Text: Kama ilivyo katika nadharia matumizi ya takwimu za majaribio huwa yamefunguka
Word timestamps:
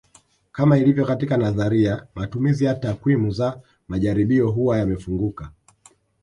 Kama 0.51 0.77
ilivyo 0.77 1.05
katika 1.05 1.37
nadharia 1.37 2.07
matumizi 2.15 2.65
ya 2.65 2.75
takwimu 2.75 3.31
za 3.31 3.61
majaribio 3.87 4.51
huwa 4.51 4.77
yamefunguka 4.77 5.51